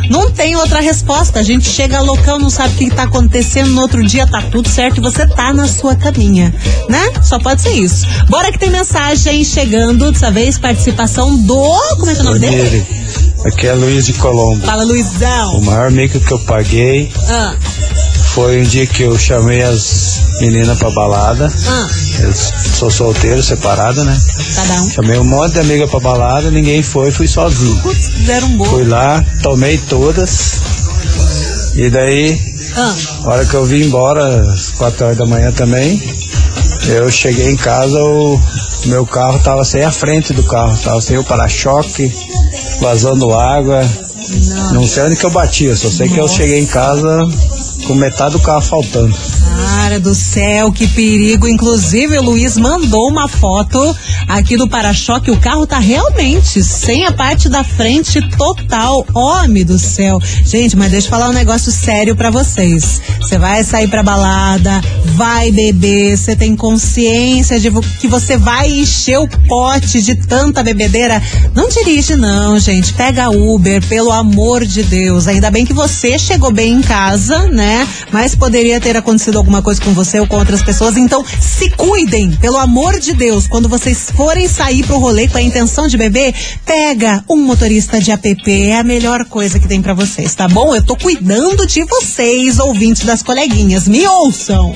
não 0.10 0.32
tem 0.32 0.56
outra 0.56 0.80
resposta. 0.82 1.40
A 1.40 1.44
gente 1.44 1.68
chega 1.70 2.02
loucão, 2.02 2.40
não 2.40 2.50
sabe 2.50 2.74
o 2.74 2.78
que 2.78 2.90
tá 2.96 3.04
acontecendo, 3.04 3.70
no 3.72 3.82
outro 3.82 4.04
dia 4.06 4.26
tá 4.28 4.42
tudo 4.42 4.68
certo 4.68 4.98
e 4.98 5.02
você 5.02 5.26
tá 5.28 5.54
na 5.54 5.68
sua 5.68 5.96
caminha, 5.96 6.54
né? 6.90 7.12
Só 7.24 7.40
pode 7.40 7.62
ser 7.62 7.74
isso. 7.74 8.06
Bora 8.30 8.52
que 8.52 8.60
tem 8.60 8.70
mensagem 8.70 9.44
chegando, 9.44 10.12
dessa 10.12 10.32
vez 10.32 10.58
participação 10.58 11.36
do, 11.44 11.56
como 11.98 12.10
é 12.10 12.14
que 12.14 12.20
é 12.20 12.22
o 12.22 12.26
nome 12.26 12.40
dele? 12.40 12.86
Aqui 13.46 13.68
é 13.68 13.74
Luiz 13.74 14.06
de 14.06 14.14
Colombo. 14.14 14.66
Fala, 14.66 14.84
O 14.84 14.88
Luizão. 14.88 15.62
maior 15.62 15.92
mico 15.92 16.20
que 16.20 16.32
eu 16.32 16.40
paguei 16.40 17.12
Ah, 17.30 17.56
foi 18.38 18.62
um 18.62 18.64
dia 18.64 18.86
que 18.86 19.02
eu 19.02 19.18
chamei 19.18 19.64
as 19.64 20.22
meninas 20.40 20.78
pra 20.78 20.92
balada. 20.92 21.52
ah, 21.68 21.88
Eu 22.20 22.32
sou 22.36 22.92
solteiro, 22.92 23.42
separado, 23.42 24.04
né? 24.06 24.16
cada 24.54 24.80
um. 24.80 24.90
Chamei 24.92 25.18
um 25.18 25.24
monte 25.24 25.54
de 25.54 25.60
amiga 25.62 25.88
pra 25.88 26.00
balada, 26.00 26.52
ninguém 26.52 26.84
foi, 26.84 27.10
fui 27.10 27.28
sozinho. 27.28 27.76
Putz, 27.82 28.10
fizeram 28.10 28.50
um 28.50 28.64
Fui 28.64 28.84
lá, 28.84 29.26
tomei 29.42 29.80
todas. 29.80 30.60
E 31.74 31.90
daí, 31.90 32.40
Ah, 32.76 32.96
a 33.24 33.30
hora 33.30 33.44
que 33.48 33.56
eu 33.56 33.66
vim 33.66 33.86
embora, 33.86 34.54
às 34.54 34.70
4 34.70 35.06
horas 35.06 35.18
da 35.18 35.26
manhã 35.26 35.52
também, 35.52 36.00
eu 36.90 37.10
cheguei 37.10 37.50
em 37.50 37.58
casa, 37.58 37.98
o 38.04 38.40
meu 38.86 39.04
carro 39.08 39.40
tava 39.40 39.66
sem 39.66 39.84
a 39.84 39.90
frente 39.90 40.32
do 40.32 40.44
carro, 40.44 40.78
tava 40.84 41.02
sem 41.02 41.18
o 41.18 41.24
para-choque, 41.24 42.14
vazando 42.82 43.34
água. 43.34 43.82
Não 44.74 44.86
sei 44.86 45.04
onde 45.06 45.16
que 45.16 45.26
eu 45.26 45.32
bati, 45.32 45.64
eu 45.66 45.76
só 45.76 45.90
sei 45.90 46.08
que 46.08 46.20
eu 46.20 46.28
cheguei 46.28 46.60
em 46.60 46.68
casa 46.68 47.28
com 47.88 47.96
metade 47.96 48.34
do 48.34 48.42
carro 48.42 48.62
faltando. 48.62 49.16
Cara 49.58 50.00
do 50.00 50.14
céu, 50.14 50.72
que 50.72 50.88
perigo. 50.88 51.48
Inclusive, 51.48 52.20
o 52.20 52.22
Luiz 52.22 52.58
mandou 52.58 53.10
uma 53.10 53.28
foto 53.28 53.96
aqui 54.28 54.56
do 54.56 54.68
para-choque, 54.68 55.32
o 55.32 55.38
carro 55.38 55.66
tá 55.66 55.80
realmente 55.80 56.64
sem 56.64 57.06
a 57.06 57.12
parte 57.12 57.50
da 57.50 57.64
frente 57.64 58.22
total. 58.38 59.04
Homem 59.16 59.66
do 59.66 59.80
céu. 59.80 60.20
Gente, 60.46 60.76
mas 60.76 60.92
deixa 60.92 61.08
eu 61.08 61.12
falar 61.12 61.30
um 61.30 61.34
negócio 61.34 61.72
sério 61.72 62.16
para 62.16 62.30
vocês. 62.30 63.02
Você 63.20 63.40
vai 63.40 63.64
sair 63.64 63.88
pra 63.88 64.04
balada, 64.04 64.80
vai 65.16 65.52
beber, 65.52 66.16
você 66.16 66.36
tem 66.36 66.56
consciência 66.56 67.60
de 67.60 67.72
que 68.00 68.08
você 68.08 68.38
vai 68.38 68.70
encher 68.70 69.18
o 69.18 69.28
pote 69.48 70.04
de 70.04 70.16
tanta 70.16 70.62
bebedeira. 70.62 71.22
Não 71.56 71.68
dirige, 71.68 72.16
não, 72.16 72.60
gente. 72.60 72.94
Pega 72.94 73.30
Uber, 73.30 73.84
pelo 73.88 74.12
amor 74.12 74.64
de 74.64 74.84
Deus. 74.84 75.28
Ainda 75.28 75.50
bem 75.50 75.66
que 75.66 75.74
você 75.74 76.20
chegou 76.20 76.52
bem 76.52 76.74
em 76.74 76.82
casa, 76.82 77.48
né? 77.48 77.88
Mas 78.12 78.36
poderia 78.36 78.80
ter 78.80 78.96
acontecido 78.96 79.47
alguma 79.48 79.62
coisa 79.62 79.80
com 79.82 79.94
você 79.94 80.20
ou 80.20 80.28
com 80.28 80.36
outras 80.36 80.62
pessoas. 80.62 80.98
Então, 80.98 81.24
se 81.40 81.70
cuidem, 81.70 82.32
pelo 82.32 82.58
amor 82.58 83.00
de 83.00 83.14
Deus. 83.14 83.48
Quando 83.48 83.70
vocês 83.70 84.12
forem 84.14 84.46
sair 84.48 84.86
pro 84.86 85.00
rolê 85.00 85.30
com 85.30 85.38
a 85.38 85.42
intenção 85.42 85.88
de 85.88 85.98
beber, 85.98 86.36
pega 86.66 87.24
um 87.30 87.38
motorista 87.38 88.00
de 88.00 88.12
app. 88.12 88.28
É 88.48 88.78
a 88.78 88.84
melhor 88.84 89.24
coisa 89.26 89.58
que 89.58 89.68
tem 89.68 89.82
para 89.82 89.94
vocês, 89.94 90.36
tá 90.36 90.50
bom? 90.50 90.76
Eu 90.76 90.84
tô 90.84 90.98
cuidando 90.98 91.66
de 91.66 91.82
vocês, 91.86 92.60
ouvintes 92.60 93.06
das 93.06 93.24
coleguinhas. 93.24 93.88
Me 93.88 94.06
ouçam. 94.06 94.74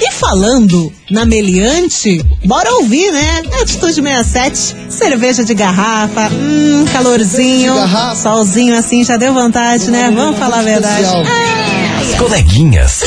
E 0.00 0.10
falando 0.12 0.90
na 1.10 1.26
meliante, 1.26 2.24
bora 2.44 2.72
ouvir, 2.76 3.12
né? 3.12 3.42
Atitude 3.60 4.02
67, 4.02 4.76
cerveja 4.88 5.44
de 5.44 5.52
garrafa, 5.52 6.30
hum, 6.32 6.86
calorzinho, 6.90 7.74
solzinho 8.16 8.78
assim, 8.78 9.04
já 9.04 9.18
deu 9.18 9.34
vontade, 9.34 9.90
né? 9.90 10.10
Vamos 10.14 10.38
falar 10.38 10.60
a 10.60 10.62
verdade. 10.62 11.06
As 12.00 12.18
coleguinhas. 12.18 13.02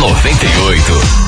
Da 0.00 0.14
98. 0.14 1.25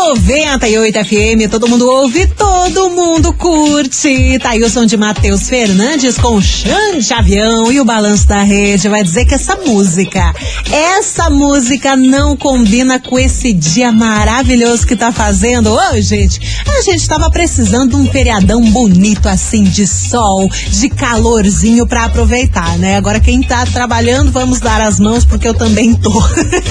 98 0.00 1.04
FM, 1.04 1.50
todo 1.50 1.68
mundo 1.68 1.86
ouve, 1.86 2.26
todo 2.28 2.88
mundo 2.88 3.34
curte. 3.34 4.38
Tá 4.38 4.50
aí 4.50 4.62
o 4.62 4.70
som 4.70 4.86
de 4.86 4.96
Matheus 4.96 5.46
Fernandes 5.46 6.16
com 6.16 6.40
Xande 6.40 7.06
de 7.06 7.12
Avião 7.12 7.70
e 7.70 7.78
o 7.78 7.84
balanço 7.84 8.26
da 8.26 8.42
rede. 8.42 8.88
Vai 8.88 9.04
dizer 9.04 9.26
que 9.26 9.34
essa 9.34 9.56
música, 9.56 10.34
essa 10.72 11.28
música 11.28 11.96
não 11.96 12.34
combina 12.34 12.98
com 12.98 13.18
esse 13.18 13.52
dia 13.52 13.92
maravilhoso 13.92 14.86
que 14.86 14.96
tá 14.96 15.12
fazendo. 15.12 15.70
Ô, 15.70 16.00
gente, 16.00 16.40
a 16.66 16.80
gente 16.80 17.06
tava 17.06 17.30
precisando 17.30 17.90
de 17.90 17.96
um 17.96 18.10
feriadão 18.10 18.62
bonito 18.70 19.28
assim, 19.28 19.64
de 19.64 19.86
sol, 19.86 20.48
de 20.70 20.88
calorzinho 20.88 21.86
pra 21.86 22.06
aproveitar, 22.06 22.78
né? 22.78 22.96
Agora 22.96 23.20
quem 23.20 23.42
tá 23.42 23.66
trabalhando, 23.66 24.32
vamos 24.32 24.60
dar 24.60 24.80
as 24.80 24.98
mãos 24.98 25.26
porque 25.26 25.46
eu 25.46 25.54
também 25.54 25.94
tô. 25.94 26.10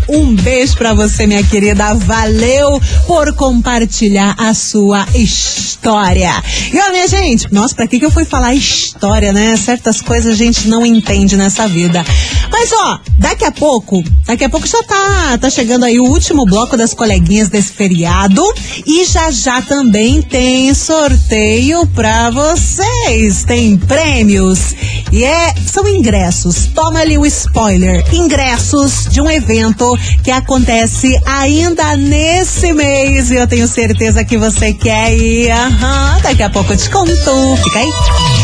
Um 0.09 0.35
beijo 0.35 0.77
pra 0.77 0.93
você, 0.93 1.27
minha 1.27 1.43
querida. 1.43 1.95
Valeu 1.95 2.81
por 3.07 3.33
compartilhar 3.35 4.35
a 4.39 4.53
sua 4.53 5.07
história. 5.15 6.31
E 6.73 6.79
ó, 6.79 6.91
minha 6.91 7.09
gente, 7.09 7.53
nossa, 7.53 7.75
pra 7.75 7.87
que 7.87 7.99
que 7.99 8.05
eu 8.05 8.11
fui 8.11 8.25
falar 8.25 8.55
história, 8.55 9.33
né? 9.33 9.57
Certas 9.57 10.01
coisas 10.01 10.33
a 10.33 10.37
gente 10.37 10.69
não 10.69 10.85
entende 10.85 11.37
nessa 11.37 11.67
vida. 11.67 12.05
Mas 12.55 12.71
ó, 12.73 13.01
daqui 13.19 13.45
a 13.45 13.51
pouco, 13.51 14.01
daqui 14.25 14.45
a 14.45 14.49
pouco 14.49 14.65
já 14.65 14.81
tá, 14.85 15.37
tá 15.39 15.51
chegando 15.51 15.85
aí 15.85 15.99
o 15.99 16.05
último 16.05 16.45
bloco 16.45 16.77
das 16.77 16.95
coleguinhas 16.95 17.49
desse 17.49 17.73
feriado 17.73 18.41
e 18.87 19.05
já 19.07 19.29
já 19.33 19.61
também 19.61 20.23
tem 20.23 20.73
sorteio 20.73 21.85
pra 21.89 22.31
vocês. 22.31 23.43
Tem 23.43 23.77
prêmios 23.77 24.73
e 25.11 25.25
é 25.25 25.53
são 25.67 25.89
ingressos. 25.89 26.67
Toma 26.73 27.01
ali 27.01 27.19
o 27.19 27.27
spoiler. 27.27 28.05
Ingressos 28.15 29.09
de 29.11 29.21
um 29.21 29.29
evento 29.29 29.93
que 30.23 30.31
acontece 30.31 31.21
ainda 31.27 31.97
nesse 31.97 32.73
mês 32.73 33.33
e 33.33 33.35
eu 33.35 33.49
tenho 33.49 33.67
certeza 33.67 34.25
que 34.25 34.39
você 34.39 34.73
quer 34.73 35.13
ir. 35.13 35.51
Aham, 35.51 36.21
daqui 36.23 36.45
a 36.45 36.51
pouco 36.51 36.73
eu 36.73 36.77
te 36.77 36.89
conto. 36.89 37.57
Fica 37.65 37.81
aí. 37.81 38.44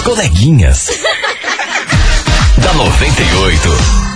As 0.00 0.02
coleguinhas. 0.02 0.86
da 2.56 2.72
98. 2.72 4.10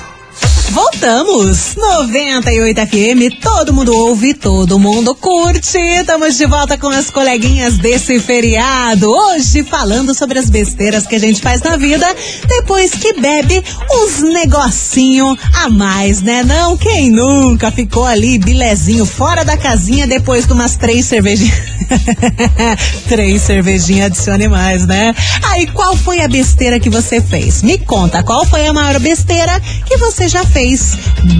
Voltamos! 0.71 1.75
98 1.77 2.81
FM, 2.87 3.39
todo 3.41 3.73
mundo 3.73 3.95
ouve, 3.95 4.33
todo 4.33 4.79
mundo 4.79 5.15
curte. 5.15 5.77
Estamos 5.77 6.39
de 6.39 6.47
volta 6.47 6.79
com 6.79 6.89
as 6.89 7.11
coleguinhas 7.11 7.77
desse 7.77 8.19
feriado. 8.19 9.11
Hoje 9.11 9.63
falando 9.63 10.15
sobre 10.15 10.39
as 10.39 10.49
besteiras 10.49 11.07
que 11.07 11.17
a 11.17 11.21
gente 11.21 11.43
faz 11.43 11.61
na 11.61 11.77
vida 11.77 12.07
depois 12.49 12.93
que 12.93 13.21
bebe 13.21 13.63
uns 13.91 14.23
negocinho 14.23 15.37
a 15.53 15.69
mais, 15.69 16.23
né? 16.23 16.43
Não, 16.43 16.79
quem 16.79 17.11
nunca 17.11 17.71
ficou 17.71 18.07
ali 18.07 18.39
bilezinho 18.39 19.05
fora 19.05 19.45
da 19.45 19.59
casinha 19.59 20.07
depois 20.07 20.47
de 20.47 20.55
umas 20.55 20.77
três 20.77 21.05
cervejinhas. 21.05 21.59
três 23.09 23.43
cervejinhas 23.43 24.07
adicione 24.07 24.49
mais, 24.49 24.87
né? 24.87 25.15
Aí 25.43 25.67
qual 25.69 25.97
foi 25.97 26.21
a 26.21 26.29
besteira 26.29 26.79
que 26.81 26.91
você 26.91 27.21
fez? 27.21 27.63
Me 27.63 27.79
conta, 27.79 28.23
qual 28.23 28.45
foi 28.47 28.67
a 28.67 28.73
maior 28.73 28.99
besteira 29.01 29.61
que 29.87 29.97
você 29.97 30.29
já 30.29 30.45
fez 30.45 30.97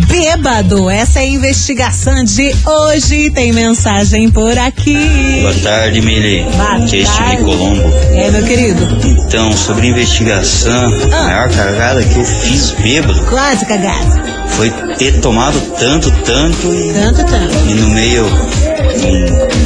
bêbado? 0.09 0.89
Essa 0.91 1.21
é 1.21 1.23
a 1.23 1.27
investigação 1.27 2.23
de 2.25 2.55
hoje. 2.67 3.31
Tem 3.31 3.53
mensagem 3.53 4.31
por 4.31 4.57
aqui. 4.59 5.41
Boa 5.43 5.55
tarde, 5.63 6.01
Mili. 6.01 6.45
Boa 6.57 6.77
Aqui 6.77 7.03
é 7.03 7.07
Steve. 7.07 7.45
Colombo. 7.45 7.93
É, 8.15 8.31
meu 8.31 8.45
querido. 8.45 8.99
Então, 9.27 9.53
sobre 9.57 9.89
investigação, 9.89 10.93
Ah. 11.13 11.17
a 11.19 11.23
maior 11.25 11.51
cagada 11.51 12.03
que 12.03 12.17
eu 12.19 12.25
fiz 12.25 12.71
bêbado 12.73 13.25
Quase 13.27 13.65
cagado. 13.67 14.23
foi 14.57 14.71
ter 14.99 15.21
tomado 15.21 15.61
tanto, 15.79 16.11
tanto 16.25 16.73
e, 16.73 16.93
Tanto, 16.93 17.25
tanto. 17.25 17.55
e 17.71 17.75
no 17.75 17.89
meio 17.91 18.25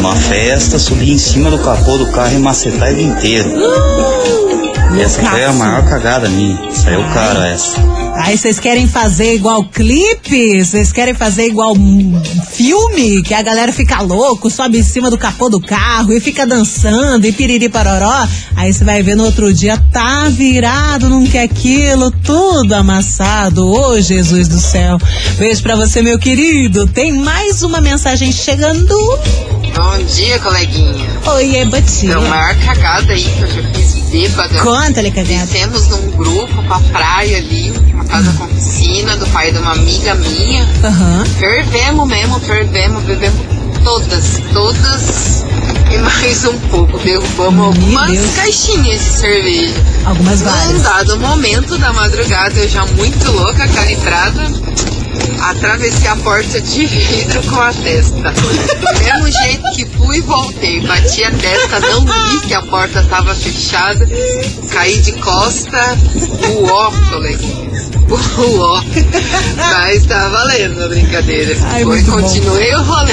uma 0.01 0.15
festa 0.15 0.79
subir 0.79 1.13
em 1.13 1.19
cima 1.19 1.51
do 1.51 1.59
capô 1.59 1.99
do 1.99 2.11
carro 2.11 2.35
e 2.35 2.39
macetar 2.39 2.89
ele 2.89 3.03
inteiro. 3.03 3.51
Essa 5.01 5.23
foi 5.23 5.45
a 5.45 5.53
maior 5.53 5.85
cagada 5.85 6.29
minha. 6.29 6.71
Saiu 6.73 7.03
caro 7.13 7.41
essa. 7.43 7.98
Aí 8.21 8.37
vocês 8.37 8.59
querem 8.59 8.87
fazer 8.89 9.35
igual 9.35 9.65
clipe? 9.65 10.65
Vocês 10.65 10.91
querem 10.93 11.15
fazer 11.15 11.47
igual 11.47 11.75
filme? 12.51 13.23
Que 13.23 13.33
a 13.33 13.41
galera 13.43 13.73
fica 13.73 14.03
louco, 14.03 14.51
sobe 14.51 14.79
em 14.79 14.83
cima 14.83 15.09
do 15.09 15.17
capô 15.17 15.49
do 15.49 15.61
carro 15.61 16.13
e 16.13 16.21
fica 16.21 16.45
dançando 16.45 17.27
e 17.27 17.33
piriri 17.33 17.69
paroró. 17.69 18.27
Aí 18.57 18.73
você 18.73 18.85
vai 18.85 19.03
ver 19.03 19.15
no 19.15 19.25
outro 19.25 19.55
dia, 19.55 19.79
tá 19.93 20.29
virado, 20.31 21.09
não 21.09 21.25
quer 21.27 21.45
aquilo, 21.45 22.11
tudo 22.11 22.73
amassado. 22.75 23.65
Ô 23.67 24.01
Jesus 24.01 24.49
do 24.49 24.59
céu. 24.59 24.99
Beijo 25.39 25.63
pra 25.63 25.77
você, 25.77 26.03
meu 26.03 26.19
querido. 26.19 26.89
Tem 26.89 27.13
mais 27.13 27.63
uma 27.63 27.81
mensagem 27.81 28.33
chegando. 28.33 28.95
Bom 29.77 30.05
dia, 30.05 30.39
coleguinha. 30.41 31.09
Oi, 31.25 31.57
é 31.57 31.63
Então, 31.63 31.79
a 31.79 31.81
Batinha. 31.81 32.21
maior 32.21 32.57
cagada 32.65 33.13
aí 33.13 33.23
que 33.23 33.43
eu 33.43 33.47
já 33.49 33.63
fiz 33.73 33.98
bêbada. 34.11 34.59
Conta-lhe, 34.61 35.11
Cagada. 35.11 35.47
Descemos 35.47 35.89
num 35.89 36.11
grupo 36.13 36.63
pra 36.65 36.79
praia 36.81 37.39
ali, 37.39 37.71
uma 37.93 38.05
casa 38.05 38.33
com 38.33 38.47
piscina, 38.49 39.17
do 39.17 39.27
pai 39.29 39.53
de 39.53 39.59
uma 39.59 39.73
amiga 39.73 40.15
minha. 40.15 40.69
Aham. 40.83 41.25
Fervemos 41.39 42.09
mesmo, 42.09 42.41
fervemos, 42.41 43.03
bebemos 43.05 43.41
todas, 43.85 44.41
todas 44.53 45.45
e 45.93 45.99
mais 45.99 46.45
um 46.45 46.59
pouco. 46.71 46.99
Derrubamos 46.99 47.67
algumas 47.67 48.31
caixinhas 48.37 49.01
de 49.01 49.11
cerveja. 49.19 49.75
Algumas 50.05 50.41
Num 50.41 50.51
várias. 50.51 50.83
dado 50.83 51.21
momento 51.21 51.79
da 51.79 51.93
madrugada, 51.93 52.59
eu 52.61 52.69
já 52.69 52.85
muito 52.87 53.31
louca, 53.31 53.67
calibrada, 53.69 54.43
atravessei 55.41 56.09
a 56.09 56.17
porta 56.17 56.61
de 56.61 56.87
vidro 56.87 57.43
com 57.45 57.61
a 57.61 57.73
testa. 57.73 58.33
Do 58.33 59.05
mesmo 59.05 59.31
jeito 59.31 59.71
que 59.75 59.87
fui 59.87 60.19
e 60.19 60.21
voltei. 60.23 60.81
Bati 60.81 61.25
a 61.25 61.31
testa, 61.31 61.81
não 61.81 62.05
vi 62.05 62.47
que 62.47 62.55
a 62.55 62.63
porta 62.63 63.01
estava 63.01 63.35
fechada. 63.35 64.07
Caí 64.71 65.01
de 65.01 65.13
costa, 65.13 65.97
uó, 66.61 66.91
colega. 67.11 67.98
Uó. 68.11 68.83
Mas 69.57 70.07
tá 70.07 70.29
valendo 70.29 70.83
a 70.83 70.89
brincadeira. 70.89 71.57
Ai, 71.65 71.85
Foi, 71.85 71.97
muito 71.97 72.11
bom. 72.11 72.23
continuei 72.23 72.75
o 72.75 72.83
rolê. 72.83 73.13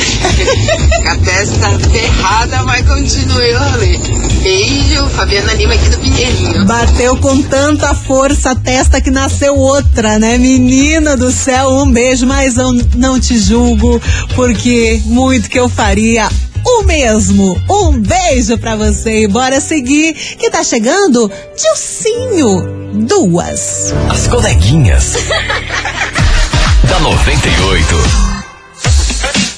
A 1.05 1.17
testa 1.17 1.69
ferrada, 1.89 2.63
mas 2.63 2.85
continuei 2.87 3.53
o 3.55 3.59
rolê. 3.59 3.97
Beijo, 4.41 5.07
Fabiana 5.09 5.53
Lima 5.53 5.73
aqui 5.73 5.89
do 5.89 5.97
Pinheirinho. 5.97 6.65
Bateu 6.65 7.17
com 7.17 7.41
tanta 7.41 7.93
força 7.93 8.51
a 8.51 8.55
testa 8.55 9.01
que 9.01 9.11
nasceu 9.11 9.55
outra, 9.57 10.17
né? 10.19 10.37
Menina 10.37 11.17
do 11.17 11.31
céu, 11.31 11.69
um 11.71 11.91
beijo, 11.91 12.25
mas 12.25 12.57
eu 12.57 12.71
não 12.95 13.19
te 13.19 13.37
julgo, 13.37 14.01
porque 14.35 15.01
muito 15.05 15.49
que 15.49 15.59
eu 15.59 15.67
faria. 15.67 16.29
O 16.65 16.83
mesmo. 16.83 17.61
Um 17.69 17.99
beijo 17.99 18.57
pra 18.57 18.75
você 18.75 19.23
e 19.23 19.27
bora 19.27 19.61
seguir, 19.61 20.13
que 20.13 20.49
tá 20.49 20.63
chegando 20.63 21.31
Dilcinho. 21.55 22.75
Duas. 23.07 23.93
As 24.09 24.27
coleguinhas. 24.27 25.13
da 26.89 26.99
98. 26.99 28.34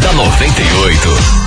Da 0.00 0.12
98. 0.12 1.44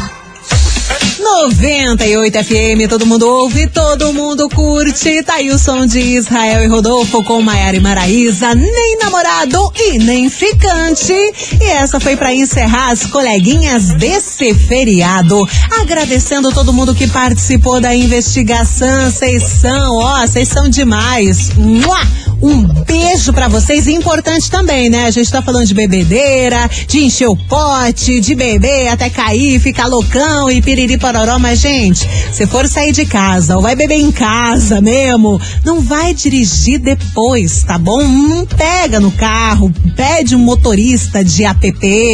98 1.19 2.43
FM, 2.43 2.89
todo 2.89 3.05
mundo 3.05 3.27
ouve, 3.27 3.67
todo 3.67 4.13
mundo 4.13 4.47
curte. 4.47 5.21
Tá 5.23 5.35
aí 5.35 5.49
o 5.49 5.59
som 5.59 5.85
de 5.85 5.99
Israel 5.99 6.63
e 6.63 6.67
Rodolfo 6.67 7.21
com 7.23 7.41
Maiara 7.41 7.75
e 7.75 7.81
Maraísa, 7.81 8.55
nem 8.55 8.97
namorado 8.97 9.71
e 9.75 9.97
nem 9.99 10.29
ficante. 10.29 11.13
E 11.13 11.65
essa 11.65 11.99
foi 11.99 12.15
pra 12.15 12.33
encerrar 12.33 12.91
as 12.91 13.05
coleguinhas 13.05 13.89
desse 13.95 14.53
feriado. 14.53 15.45
Agradecendo 15.81 16.53
todo 16.53 16.71
mundo 16.71 16.95
que 16.95 17.07
participou 17.07 17.81
da 17.81 17.93
investigação. 17.93 19.11
Vocês 19.11 19.43
são, 19.43 19.97
ó, 19.97 20.21
vocês 20.25 20.47
são 20.47 20.69
demais. 20.69 21.49
Mua! 21.55 22.26
Um 22.41 22.67
beijo 22.83 23.33
pra 23.33 23.47
vocês 23.47 23.87
importante 23.87 24.49
também, 24.51 24.91
né? 24.91 25.05
A 25.05 25.11
gente 25.11 25.31
tá 25.31 25.41
falando 25.41 25.65
de 25.65 25.73
bebedeira, 25.73 26.69
de 26.87 26.99
encher 26.99 27.27
o 27.27 27.35
pote, 27.35 28.19
de 28.19 28.35
beber 28.35 28.89
até 28.89 29.09
cair, 29.09 29.59
ficar 29.59 29.87
loucão 29.87 30.51
e 30.51 30.61
piriri 30.61 30.99
pororó, 30.99 31.39
mas 31.39 31.59
gente, 31.59 32.07
se 32.31 32.45
for 32.45 32.67
sair 32.67 32.91
de 32.91 33.05
casa 33.05 33.55
ou 33.55 33.61
vai 33.63 33.75
beber 33.75 33.99
em 33.99 34.11
casa 34.11 34.79
mesmo, 34.79 35.41
não 35.65 35.81
vai 35.81 36.13
dirigir 36.13 36.79
depois, 36.79 37.63
tá 37.63 37.77
bom? 37.77 38.07
Não 38.07 38.45
pega 38.45 38.99
no 38.99 39.11
carro, 39.11 39.73
pede 39.95 40.35
um 40.35 40.39
motorista 40.39 41.23
de 41.23 41.43
app 41.43 41.73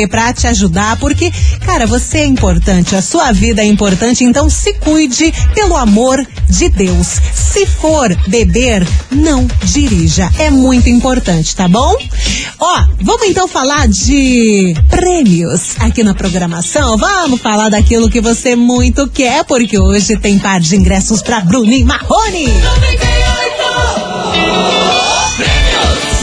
pra 0.10 0.32
te 0.32 0.48
ajudar, 0.48 0.98
porque, 1.00 1.32
cara, 1.66 1.86
você 1.86 2.20
é 2.20 2.26
importante, 2.26 2.96
a 2.96 3.02
sua 3.02 3.34
vida 3.34 3.62
é 3.62 3.66
importante, 3.66 4.24
então 4.24 4.50
se 4.50 4.74
cuide 4.76 5.34
pelo 5.54 5.76
amor 5.76 6.26
de 6.50 6.70
Deus. 6.70 7.20
Se 7.34 7.66
for 7.66 8.16
beber, 8.28 8.88
não 9.12 9.46
dirija. 9.66 10.13
É 10.40 10.50
muito 10.50 10.90
importante, 10.90 11.56
tá 11.56 11.68
bom? 11.68 11.96
Ó, 12.60 12.86
vamos 13.02 13.28
então 13.28 13.48
falar 13.48 13.88
de 13.88 14.76
prêmios 14.90 15.76
aqui 15.80 16.04
na 16.04 16.14
programação. 16.14 16.98
Vamos 16.98 17.42
falar 17.42 17.70
daquilo 17.70 18.10
que 18.10 18.22
você 18.22 18.56
muito 18.56 19.08
quer, 19.08 19.44
porque 19.46 19.80
hoje 19.80 20.18
tem 20.18 20.38
par 20.40 20.60
de 20.60 20.76
ingressos 20.76 21.22
pra 21.22 21.40
Bruno 21.40 21.72
e 21.72 21.84
Marrone. 21.84 22.46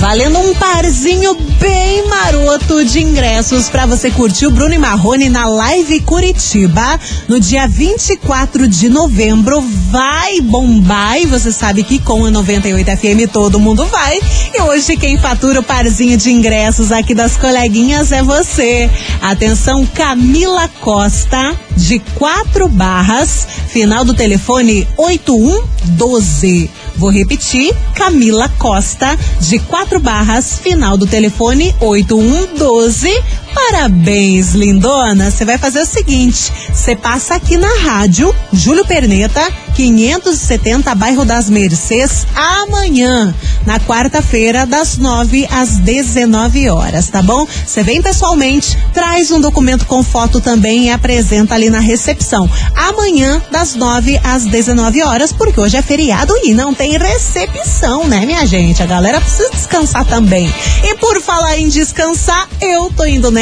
Valendo 0.00 0.38
um 0.38 0.54
parzinho 0.54 1.34
bem 1.60 2.08
maroto 2.08 2.82
de 2.86 3.00
ingressos 3.00 3.68
para 3.68 3.84
você 3.84 4.10
curtir 4.10 4.46
o 4.46 4.50
Bruno 4.50 4.72
e 4.72 4.78
Marrone 4.78 5.28
na 5.28 5.46
Live 5.46 6.00
Curitiba 6.00 6.98
no 7.28 7.38
dia 7.38 7.68
24 7.68 8.66
de 8.66 8.88
novembro. 8.88 9.62
Vai 9.90 10.40
bombar 10.40 11.20
e 11.20 11.26
você 11.26 11.52
sabe 11.52 11.84
que 11.84 11.98
com 11.98 12.24
a 12.24 12.30
98 12.30 12.96
FM 12.96 13.30
todo 13.30 13.60
mundo 13.60 13.84
vai. 13.84 14.18
E 14.54 14.62
hoje 14.62 14.96
quem 14.96 15.18
fatura 15.18 15.60
o 15.60 15.62
parzinho 15.62 16.16
de 16.16 16.30
ingressos 16.30 16.90
aqui 16.90 17.14
das 17.14 17.36
coleguinhas 17.36 18.10
é 18.10 18.22
você. 18.22 18.88
Atenção, 19.20 19.84
Camila 19.84 20.66
Costa, 20.80 21.54
de 21.76 21.98
quatro 22.14 22.68
barras, 22.68 23.46
final 23.68 24.02
do 24.02 24.14
telefone 24.14 24.88
8112. 24.96 26.79
Vou 27.00 27.08
repetir, 27.08 27.74
Camila 27.94 28.46
Costa, 28.58 29.18
de 29.40 29.58
quatro 29.58 29.98
barras, 29.98 30.58
final 30.58 30.98
do 30.98 31.06
telefone 31.06 31.74
8112. 31.80 33.08
Parabéns, 33.54 34.52
lindona. 34.52 35.30
Você 35.30 35.44
vai 35.44 35.58
fazer 35.58 35.80
o 35.80 35.86
seguinte: 35.86 36.52
você 36.72 36.94
passa 36.94 37.34
aqui 37.34 37.56
na 37.56 37.72
rádio, 37.82 38.34
Júlio 38.52 38.84
Perneta, 38.84 39.40
570, 39.74 40.94
bairro 40.94 41.24
das 41.24 41.48
Mercês, 41.48 42.26
amanhã, 42.34 43.34
na 43.66 43.80
quarta-feira, 43.80 44.66
das 44.66 44.98
9 44.98 45.48
às 45.50 45.78
19 45.78 46.68
horas, 46.68 47.08
tá 47.08 47.22
bom? 47.22 47.46
Você 47.66 47.82
vem 47.82 48.02
pessoalmente, 48.02 48.76
traz 48.92 49.30
um 49.30 49.40
documento 49.40 49.86
com 49.86 50.02
foto 50.02 50.40
também 50.40 50.86
e 50.86 50.90
apresenta 50.90 51.54
ali 51.54 51.70
na 51.70 51.80
recepção. 51.80 52.48
Amanhã, 52.74 53.42
das 53.50 53.74
9 53.74 54.20
às 54.22 54.44
19 54.44 55.02
horas, 55.02 55.32
porque 55.32 55.60
hoje 55.60 55.76
é 55.76 55.82
feriado 55.82 56.34
e 56.42 56.52
não 56.52 56.74
tem 56.74 56.98
recepção, 56.98 58.06
né, 58.06 58.26
minha 58.26 58.46
gente? 58.46 58.82
A 58.82 58.86
galera 58.86 59.20
precisa 59.20 59.50
descansar 59.50 60.04
também. 60.04 60.52
E 60.84 60.94
por 60.96 61.20
falar 61.20 61.58
em 61.58 61.68
descansar, 61.68 62.48
eu 62.60 62.90
tô 62.90 63.04
indo 63.04 63.30
nessa. 63.30 63.39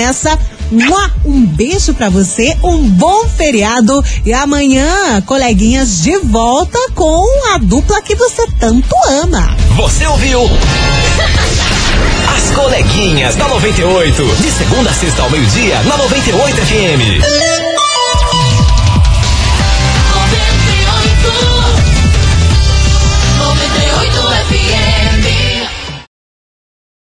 Mua! 0.71 1.11
Um 1.25 1.45
beijo 1.45 1.95
pra 1.95 2.09
você, 2.09 2.57
um 2.63 2.89
bom 2.91 3.25
feriado 3.29 4.05
e 4.25 4.33
amanhã, 4.33 5.21
coleguinhas, 5.23 6.03
de 6.03 6.17
volta 6.19 6.79
com 6.95 7.55
a 7.55 7.59
dupla 7.59 8.01
que 8.03 8.15
você 8.15 8.47
tanto 8.61 8.95
ama. 9.23 9.57
Você 9.77 10.07
ouviu? 10.07 10.41
As 12.37 12.51
coleguinhas 12.55 13.35
da 13.35 13.49
98. 13.49 14.25
De 14.41 14.51
segunda 14.53 14.91
a 14.91 14.95
sexta 14.95 15.23
ao 15.23 15.31
meio-dia, 15.31 15.83
na 15.83 15.97
98 15.97 16.57
FM. 16.57 17.68